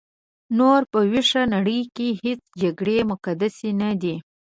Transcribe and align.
نور 0.57 0.81
په 0.91 0.99
ویښه 1.11 1.41
نړۍ 1.55 1.81
کې 1.95 2.07
هیڅ 2.23 2.41
جګړې 2.61 2.97
مقدسې 3.11 3.69
نه 3.81 3.89
دي. 4.01 4.15